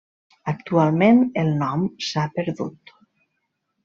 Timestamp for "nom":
1.59-1.83